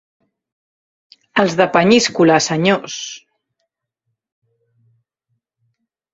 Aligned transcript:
Els 1.43 1.57
de 1.59 1.67
Peníscola, 1.75 2.39
senyors. 2.47 2.97